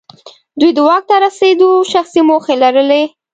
[0.59, 3.03] دوی د واک ته رسېدو شخصي موخې لرلې.